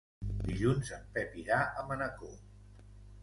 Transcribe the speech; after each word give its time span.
Dilluns 0.45 0.87
en 0.95 1.03
Pep 1.17 1.37
irà 1.43 1.59
a 1.81 1.85
Manacor. 1.91 2.33